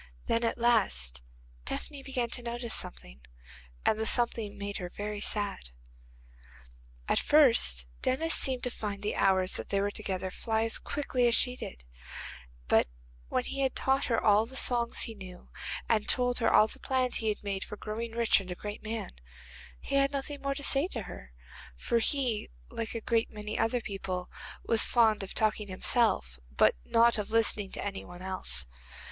[0.25, 1.21] Then, at last,
[1.63, 3.21] Tephany began to notice something,
[3.85, 5.69] and the something made her very sad.
[7.07, 11.27] At first, Denis seemed to find the hours that they were together fly as quickly
[11.27, 11.83] as she did,
[12.67, 12.87] but
[13.29, 15.51] when he had taught her all the songs he knew,
[15.87, 18.81] and told her all the plans he had made for growing rich and a great
[18.81, 19.11] man,
[19.79, 21.31] he had nothing more to say to her,
[21.77, 24.31] for he, like a great many other people,
[24.65, 28.65] was fond of talking himself, but not of listening to any one else.